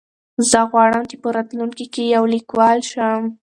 زه 0.49 0.59
غواړم 0.71 1.03
چې 1.09 1.15
په 1.23 1.27
راتلونکي 1.35 1.85
کې 1.93 2.03
یو 2.15 2.23
لیکوال 2.33 2.79
شم. 2.91 3.21